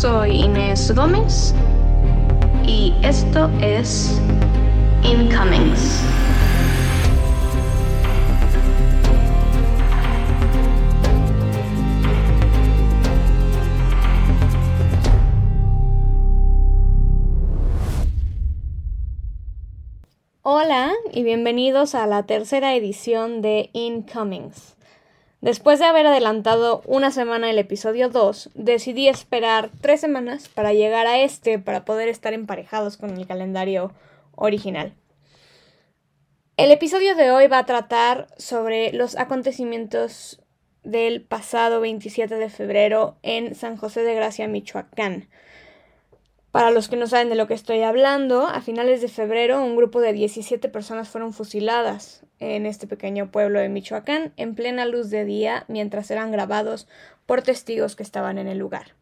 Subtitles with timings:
[0.00, 1.54] Soy Inés Gómez
[2.66, 4.18] y esto es
[5.02, 6.02] Incomings.
[20.40, 24.79] Hola y bienvenidos a la tercera edición de Incomings.
[25.40, 31.06] Después de haber adelantado una semana el episodio 2, decidí esperar tres semanas para llegar
[31.06, 33.94] a este para poder estar emparejados con el calendario
[34.34, 34.92] original.
[36.58, 40.42] El episodio de hoy va a tratar sobre los acontecimientos
[40.82, 45.30] del pasado 27 de febrero en San José de Gracia, Michoacán.
[46.50, 49.76] Para los que no saben de lo que estoy hablando, a finales de febrero un
[49.76, 55.10] grupo de 17 personas fueron fusiladas en este pequeño pueblo de Michoacán en plena luz
[55.10, 56.88] de día mientras eran grabados
[57.26, 58.96] por testigos que estaban en el lugar.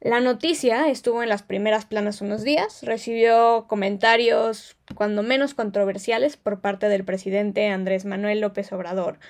[0.00, 6.60] La noticia estuvo en las primeras planas unos días, recibió comentarios cuando menos controversiales por
[6.60, 9.20] parte del presidente Andrés Manuel López Obrador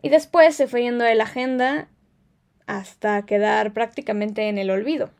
[0.00, 1.88] y después se fue yendo de la agenda
[2.66, 5.10] hasta quedar prácticamente en el olvido.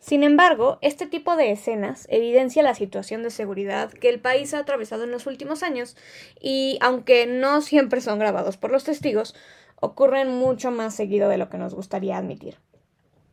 [0.00, 4.60] Sin embargo, este tipo de escenas evidencia la situación de seguridad que el país ha
[4.60, 5.96] atravesado en los últimos años
[6.40, 9.34] y, aunque no siempre son grabados por los testigos,
[9.80, 12.58] ocurren mucho más seguido de lo que nos gustaría admitir.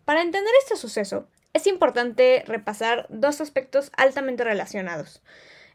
[0.05, 5.21] Para entender este suceso, es importante repasar dos aspectos altamente relacionados.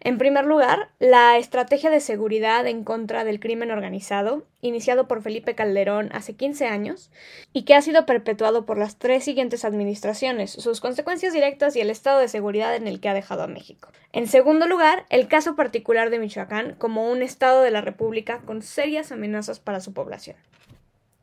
[0.02, 5.54] En primer lugar, la estrategia de seguridad en contra del crimen organizado, iniciado por Felipe
[5.54, 7.10] Calderón hace 15 años,
[7.52, 11.90] y que ha sido perpetuado por las tres siguientes administraciones, sus consecuencias directas y el
[11.90, 13.90] estado de seguridad en el que ha dejado a México.
[14.12, 18.62] En segundo lugar, el caso particular de Michoacán como un estado de la República con
[18.62, 20.36] serias amenazas para su población.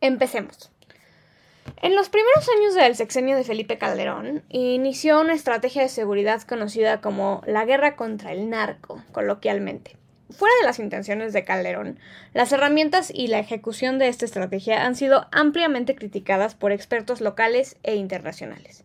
[0.02, 0.72] Empecemos.
[1.76, 7.02] En los primeros años del sexenio de Felipe Calderón, inició una estrategia de seguridad conocida
[7.02, 9.96] como la guerra contra el narco, coloquialmente.
[10.30, 12.00] Fuera de las intenciones de Calderón,
[12.34, 17.78] las herramientas y la ejecución de esta estrategia han sido ampliamente criticadas por expertos locales
[17.84, 18.84] e internacionales.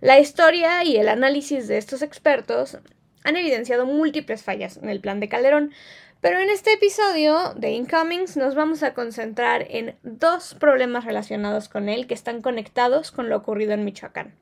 [0.00, 2.78] La historia y el análisis de estos expertos
[3.24, 5.72] han evidenciado múltiples fallas en el plan de Calderón,
[6.20, 11.88] pero en este episodio de Incomings nos vamos a concentrar en dos problemas relacionados con
[11.88, 14.34] él que están conectados con lo ocurrido en Michoacán.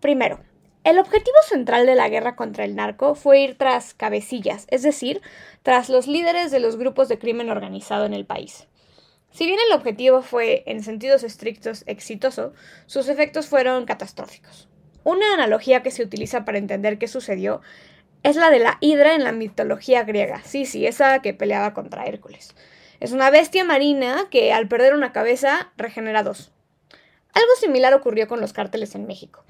[0.00, 0.40] Primero,
[0.84, 5.20] el objetivo central de la guerra contra el narco fue ir tras cabecillas, es decir,
[5.62, 8.66] tras los líderes de los grupos de crimen organizado en el país.
[9.30, 12.52] Si bien el objetivo fue, en sentidos estrictos, exitoso,
[12.86, 14.68] sus efectos fueron catastróficos.
[15.04, 17.60] Una analogía que se utiliza para entender qué sucedió
[18.22, 20.42] es la de la hidra en la mitología griega.
[20.44, 22.54] Sí, sí, esa que peleaba contra Hércules.
[23.00, 26.52] Es una bestia marina que al perder una cabeza regenera dos.
[27.34, 29.44] Algo similar ocurrió con los cárteles en México,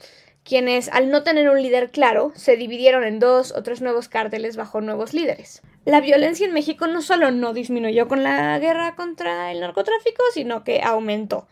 [0.44, 4.56] quienes al no tener un líder claro se dividieron en dos o tres nuevos cárteles
[4.56, 5.62] bajo nuevos líderes.
[5.84, 10.62] La violencia en México no solo no disminuyó con la guerra contra el narcotráfico, sino
[10.62, 11.48] que aumentó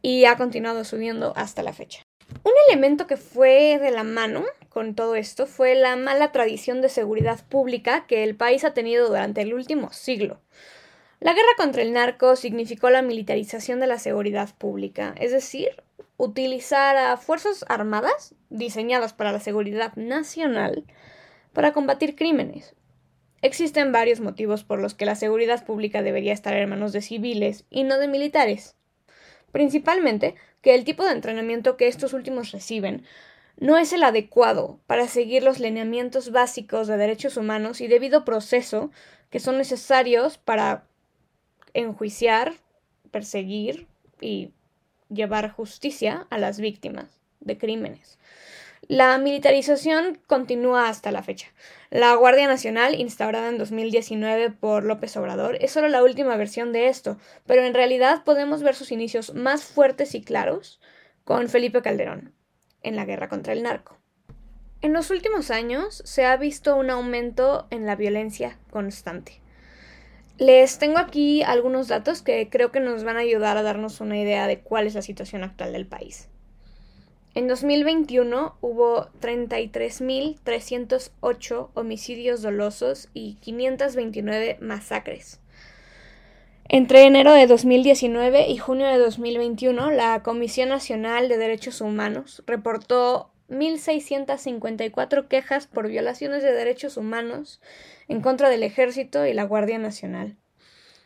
[0.00, 2.02] y ha continuado subiendo hasta la fecha.
[2.44, 4.44] Un elemento que fue de la mano
[4.78, 9.08] con todo esto fue la mala tradición de seguridad pública que el país ha tenido
[9.08, 10.40] durante el último siglo.
[11.18, 15.82] La guerra contra el narco significó la militarización de la seguridad pública, es decir,
[16.16, 20.84] utilizar a fuerzas armadas diseñadas para la seguridad nacional
[21.52, 22.76] para combatir crímenes.
[23.42, 27.64] Existen varios motivos por los que la seguridad pública debería estar en manos de civiles
[27.68, 28.76] y no de militares.
[29.50, 33.04] Principalmente que el tipo de entrenamiento que estos últimos reciben
[33.58, 38.90] no es el adecuado para seguir los lineamientos básicos de derechos humanos y debido proceso
[39.30, 40.84] que son necesarios para
[41.74, 42.54] enjuiciar,
[43.10, 43.88] perseguir
[44.20, 44.52] y
[45.08, 48.18] llevar justicia a las víctimas de crímenes.
[48.86, 51.48] La militarización continúa hasta la fecha.
[51.90, 56.88] La Guardia Nacional, instaurada en 2019 por López Obrador, es solo la última versión de
[56.88, 60.80] esto, pero en realidad podemos ver sus inicios más fuertes y claros
[61.24, 62.32] con Felipe Calderón,
[62.82, 63.98] en la guerra contra el narco.
[64.80, 69.40] En los últimos años se ha visto un aumento en la violencia constante.
[70.38, 74.16] Les tengo aquí algunos datos que creo que nos van a ayudar a darnos una
[74.18, 76.28] idea de cuál es la situación actual del país.
[77.34, 85.40] En 2021 hubo 33.308 homicidios dolosos y 529 masacres.
[86.70, 93.30] Entre enero de 2019 y junio de 2021, la Comisión Nacional de Derechos Humanos reportó
[93.48, 97.62] 1.654 quejas por violaciones de derechos humanos
[98.06, 100.36] en contra del Ejército y la Guardia Nacional.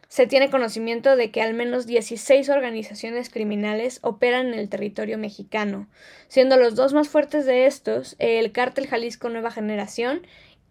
[0.09, 5.89] se tiene conocimiento de que al menos 16 organizaciones criminales operan en el territorio mexicano,
[6.27, 10.27] siendo los dos más fuertes de estos el Cártel Jalisco Nueva Generación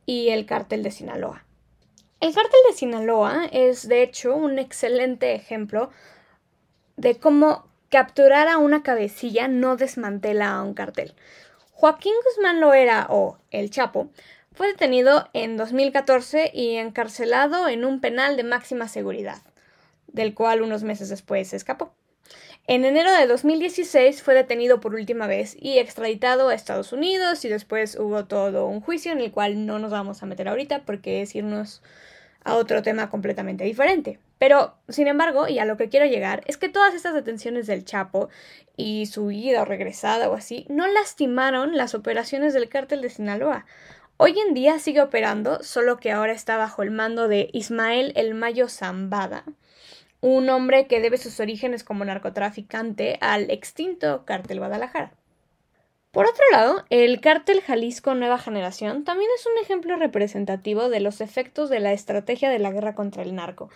[0.05, 1.45] y el Cártel de Sinaloa.
[2.21, 5.89] El Cártel de Sinaloa es, de hecho, un excelente ejemplo
[6.95, 11.15] de cómo capturar a una cabecilla no desmantela a un cartel.
[11.71, 14.11] Joaquín Guzmán Loera, o El Chapo,
[14.53, 19.41] fue detenido en 2014 y encarcelado en un penal de máxima seguridad,
[20.05, 21.91] del cual unos meses después se escapó.
[22.73, 27.49] En enero de 2016 fue detenido por última vez y extraditado a Estados Unidos y
[27.49, 31.21] después hubo todo un juicio en el cual no nos vamos a meter ahorita porque
[31.21, 31.83] es irnos
[32.45, 34.19] a otro tema completamente diferente.
[34.37, 37.83] Pero, sin embargo, y a lo que quiero llegar, es que todas estas detenciones del
[37.83, 38.29] Chapo
[38.77, 43.65] y su huida o regresada o así no lastimaron las operaciones del cártel de Sinaloa.
[44.15, 48.33] Hoy en día sigue operando, solo que ahora está bajo el mando de Ismael El
[48.33, 49.43] Mayo Zambada,
[50.21, 55.13] un hombre que debe sus orígenes como narcotraficante al extinto cártel Guadalajara.
[56.11, 61.21] Por otro lado, el cártel Jalisco Nueva Generación también es un ejemplo representativo de los
[61.21, 63.69] efectos de la estrategia de la guerra contra el narco.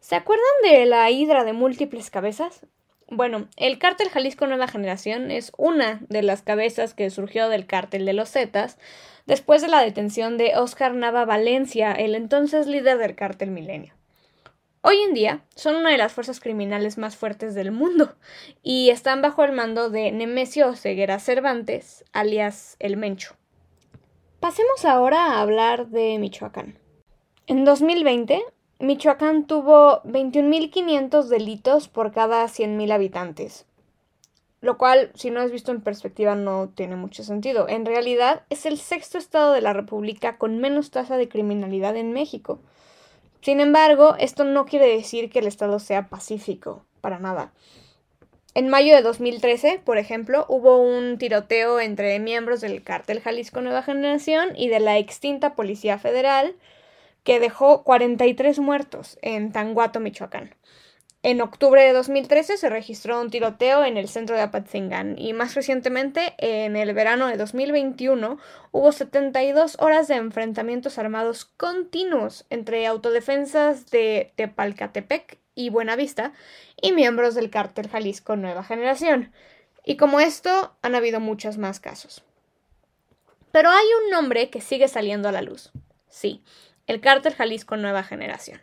[0.00, 2.66] ¿Se acuerdan de la hidra de múltiples cabezas?
[3.10, 8.04] Bueno, el cártel Jalisco Nueva Generación es una de las cabezas que surgió del cártel
[8.04, 8.76] de los Zetas
[9.24, 13.97] después de la detención de Oscar Nava Valencia, el entonces líder del cártel Milenio.
[14.80, 18.14] Hoy en día son una de las fuerzas criminales más fuertes del mundo
[18.62, 23.34] y están bajo el mando de Nemesio Ceguera Cervantes, alias El Mencho.
[24.38, 26.78] Pasemos ahora a hablar de Michoacán.
[27.48, 28.40] En 2020,
[28.78, 33.66] Michoacán tuvo 21.500 delitos por cada 100.000 habitantes.
[34.60, 37.68] Lo cual, si no es visto en perspectiva, no tiene mucho sentido.
[37.68, 42.12] En realidad, es el sexto estado de la República con menos tasa de criminalidad en
[42.12, 42.60] México.
[43.40, 47.52] Sin embargo, esto no quiere decir que el estado sea pacífico, para nada.
[48.54, 53.82] En mayo de 2013, por ejemplo, hubo un tiroteo entre miembros del cártel Jalisco Nueva
[53.82, 56.56] Generación y de la extinta Policía Federal,
[57.22, 60.54] que dejó 43 muertos en Tanguato, Michoacán.
[61.24, 65.56] En octubre de 2013 se registró un tiroteo en el centro de Apatzingán y más
[65.56, 68.38] recientemente, en el verano de 2021,
[68.70, 76.32] hubo 72 horas de enfrentamientos armados continuos entre autodefensas de Tepalcatepec y Buenavista
[76.80, 79.32] y miembros del cártel Jalisco Nueva Generación.
[79.84, 82.22] Y como esto, han habido muchos más casos.
[83.50, 85.72] Pero hay un nombre que sigue saliendo a la luz.
[86.08, 86.44] Sí,
[86.86, 88.60] el Cártel Jalisco Nueva Generación.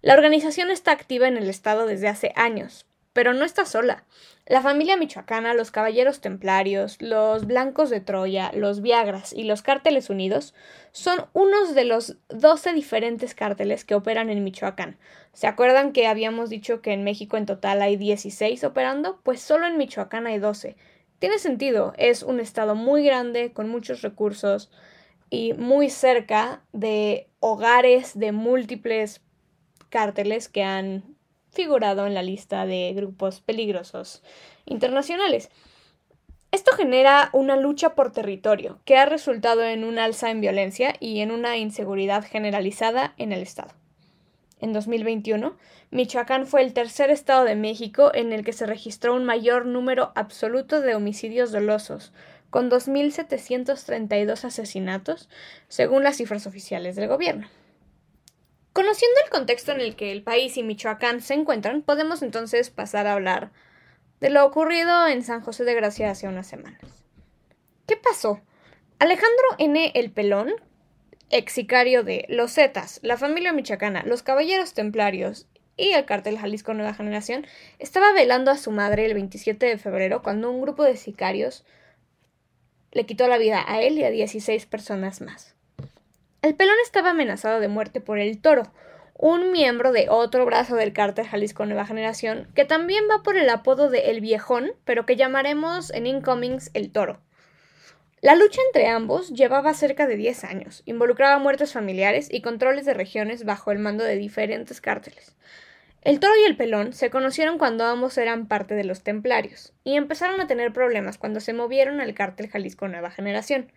[0.00, 4.04] La organización está activa en el estado desde hace años, pero no está sola.
[4.46, 10.08] La familia michoacana, los Caballeros Templarios, los Blancos de Troya, los Viagras y los Cárteles
[10.08, 10.54] Unidos
[10.92, 14.98] son unos de los 12 diferentes cárteles que operan en Michoacán.
[15.32, 19.20] ¿Se acuerdan que habíamos dicho que en México en total hay 16 operando?
[19.24, 20.76] Pues solo en Michoacán hay 12.
[21.18, 24.70] Tiene sentido, es un estado muy grande, con muchos recursos,
[25.28, 29.20] y muy cerca de hogares de múltiples
[29.88, 31.16] cárteles que han
[31.50, 34.22] figurado en la lista de grupos peligrosos
[34.66, 35.50] internacionales.
[36.50, 41.20] Esto genera una lucha por territorio que ha resultado en un alza en violencia y
[41.20, 43.74] en una inseguridad generalizada en el Estado.
[44.60, 45.56] En 2021,
[45.90, 50.10] Michoacán fue el tercer estado de México en el que se registró un mayor número
[50.16, 52.12] absoluto de homicidios dolosos,
[52.50, 55.28] con 2.732 asesinatos,
[55.68, 57.48] según las cifras oficiales del gobierno.
[58.78, 63.08] Conociendo el contexto en el que el país y Michoacán se encuentran, podemos entonces pasar
[63.08, 63.50] a hablar
[64.20, 67.04] de lo ocurrido en San José de Gracia hace unas semanas.
[67.88, 68.40] ¿Qué pasó?
[69.00, 69.90] Alejandro N.
[69.96, 70.52] El Pelón,
[71.28, 76.72] ex sicario de Los Zetas, la familia michoacana, los Caballeros Templarios y el cartel Jalisco
[76.72, 77.48] Nueva Generación,
[77.80, 81.64] estaba velando a su madre el 27 de febrero cuando un grupo de sicarios
[82.92, 85.57] le quitó la vida a él y a 16 personas más.
[86.40, 88.72] El pelón estaba amenazado de muerte por el toro,
[89.14, 93.50] un miembro de otro brazo del cártel Jalisco Nueva Generación, que también va por el
[93.50, 97.20] apodo de El Viejón, pero que llamaremos en Incomings El Toro.
[98.20, 102.94] La lucha entre ambos llevaba cerca de 10 años, involucraba muertes familiares y controles de
[102.94, 105.34] regiones bajo el mando de diferentes cárteles.
[106.02, 109.96] El toro y el pelón se conocieron cuando ambos eran parte de los templarios, y
[109.96, 113.72] empezaron a tener problemas cuando se movieron al cártel Jalisco Nueva Generación.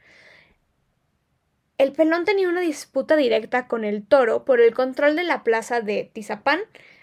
[1.81, 5.81] El pelón tenía una disputa directa con el toro por el control de la plaza
[5.81, 6.59] de Tizapán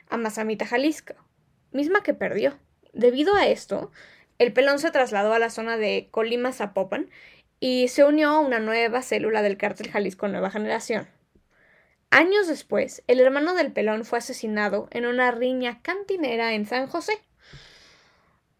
[0.08, 1.14] a Mazamita, Jalisco,
[1.72, 2.56] misma que perdió.
[2.92, 3.90] Debido a esto,
[4.38, 7.10] el pelón se trasladó a la zona de Colima Zapopan
[7.58, 11.08] y se unió a una nueva célula del cártel Jalisco Nueva Generación.
[12.10, 17.14] Años después, el hermano del pelón fue asesinado en una riña cantinera en San José,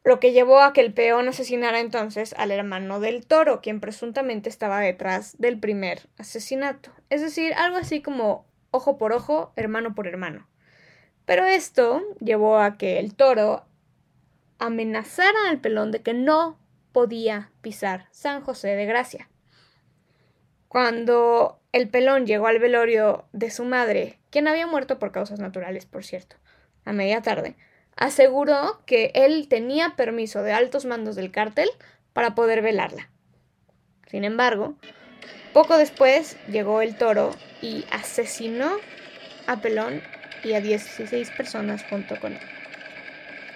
[0.09, 4.49] lo que llevó a que el peón asesinara entonces al hermano del toro, quien presuntamente
[4.49, 6.91] estaba detrás del primer asesinato.
[7.11, 10.49] Es decir, algo así como ojo por ojo, hermano por hermano.
[11.27, 13.67] Pero esto llevó a que el toro
[14.59, 16.59] amenazara al pelón de que no
[16.93, 19.29] podía pisar San José de Gracia.
[20.69, 25.85] Cuando el pelón llegó al velorio de su madre, quien había muerto por causas naturales,
[25.85, 26.37] por cierto,
[26.87, 27.57] a media tarde,
[27.99, 31.69] aseguró que él tenía permiso de altos mandos del cártel
[32.13, 33.11] para poder velarla.
[34.07, 34.77] Sin embargo,
[35.53, 38.71] poco después llegó el toro y asesinó
[39.47, 40.01] a Pelón
[40.45, 42.41] y a 16 personas junto con él.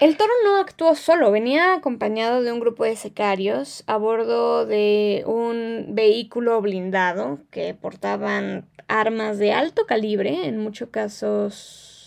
[0.01, 5.23] El toro no actuó solo, venía acompañado de un grupo de secarios a bordo de
[5.27, 12.02] un vehículo blindado que portaban armas de alto calibre, en muchos casos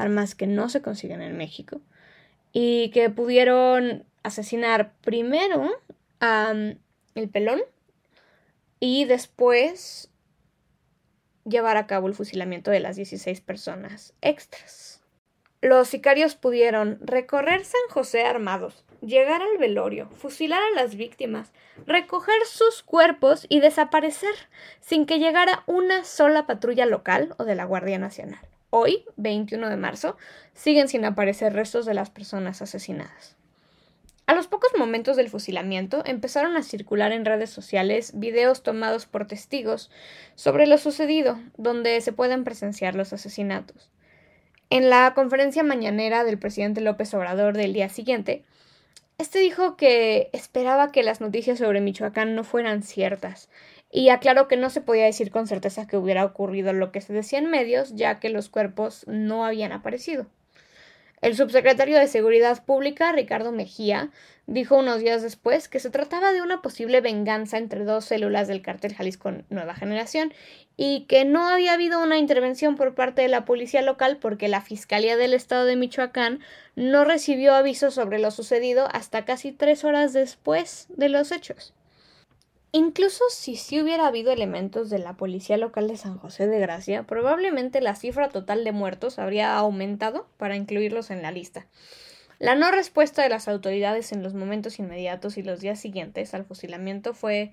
[0.00, 1.80] armas que no se consiguen en México,
[2.52, 5.70] y que pudieron asesinar primero
[6.20, 6.52] a
[7.14, 7.60] el pelón
[8.78, 10.10] y después
[11.44, 15.02] llevar a cabo el fusilamiento de las 16 personas extras.
[15.62, 21.52] Los sicarios pudieron recorrer San José armados, llegar al velorio, fusilar a las víctimas,
[21.86, 24.34] recoger sus cuerpos y desaparecer
[24.80, 28.40] sin que llegara una sola patrulla local o de la Guardia Nacional.
[28.70, 30.16] Hoy, 21 de marzo,
[30.54, 33.36] siguen sin aparecer restos de las personas asesinadas.
[34.26, 39.26] A los pocos momentos del fusilamiento empezaron a circular en redes sociales videos tomados por
[39.26, 39.90] testigos
[40.36, 43.90] sobre lo sucedido, donde se pueden presenciar los asesinatos.
[44.70, 48.44] En la conferencia mañanera del presidente López Obrador del día siguiente,
[49.18, 53.50] este dijo que esperaba que las noticias sobre Michoacán no fueran ciertas
[53.90, 57.12] y aclaró que no se podía decir con certeza que hubiera ocurrido lo que se
[57.12, 60.26] decía en medios, ya que los cuerpos no habían aparecido.
[61.20, 64.10] El subsecretario de Seguridad Pública, Ricardo Mejía,
[64.46, 68.62] dijo unos días después que se trataba de una posible venganza entre dos células del
[68.62, 70.32] cártel Jalisco Nueva Generación
[70.78, 74.62] y que no había habido una intervención por parte de la policía local porque la
[74.62, 76.40] Fiscalía del Estado de Michoacán
[76.74, 81.74] no recibió aviso sobre lo sucedido hasta casi tres horas después de los hechos.
[82.72, 87.02] Incluso si sí hubiera habido elementos de la policía local de San José de Gracia,
[87.02, 91.66] probablemente la cifra total de muertos habría aumentado para incluirlos en la lista.
[92.38, 96.44] La no respuesta de las autoridades en los momentos inmediatos y los días siguientes al
[96.44, 97.52] fusilamiento fue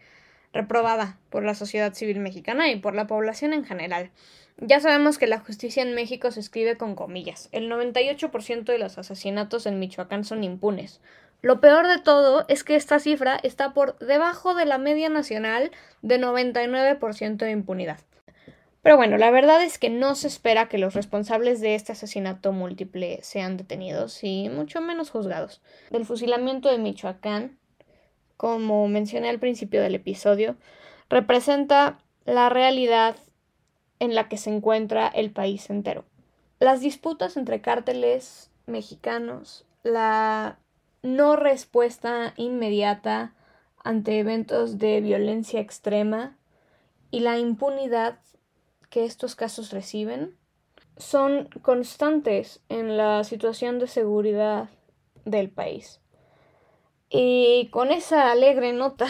[0.53, 4.12] reprobada por la sociedad civil mexicana y por la población en general.
[4.59, 7.50] Ya sabemos que la justicia en México se escribe con comillas.
[7.51, 11.01] El 98% de los asesinatos en Michoacán son impunes.
[11.41, 15.72] Lo peor de todo es que esta cifra está por debajo de la media nacional
[16.01, 18.00] de 99% de impunidad.
[18.82, 22.53] Pero bueno, la verdad es que no se espera que los responsables de este asesinato
[22.53, 25.62] múltiple sean detenidos y mucho menos juzgados.
[25.89, 27.58] Del fusilamiento de Michoacán,
[28.38, 30.56] como mencioné al principio del episodio,
[31.10, 33.15] representa la realidad
[34.00, 36.06] en la que se encuentra el país entero.
[36.60, 40.60] Las disputas entre cárteles mexicanos, la
[41.07, 43.33] no respuesta inmediata
[43.83, 46.37] ante eventos de violencia extrema
[47.11, 48.19] y la impunidad
[48.89, 50.35] que estos casos reciben
[50.97, 54.69] son constantes en la situación de seguridad
[55.23, 56.01] del país.
[57.09, 59.07] Y con esa alegre nota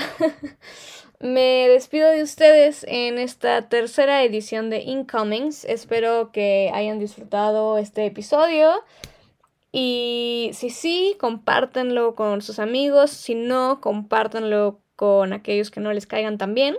[1.20, 5.66] me despido de ustedes en esta tercera edición de Incomings.
[5.66, 8.84] Espero que hayan disfrutado este episodio.
[9.72, 13.12] Y si sí, compártanlo con sus amigos.
[13.12, 16.78] Si no, compártanlo con aquellos que no les caigan tan bien.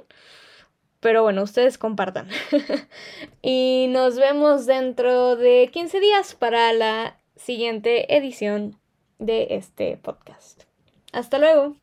[1.01, 2.29] Pero bueno, ustedes compartan.
[3.43, 8.77] y nos vemos dentro de 15 días para la siguiente edición
[9.19, 10.65] de este podcast.
[11.13, 11.77] Hasta luego.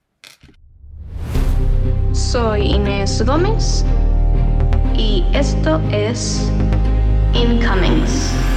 [2.12, 3.86] Soy Inés Gómez
[4.98, 6.50] y esto es
[7.34, 8.55] Incomings.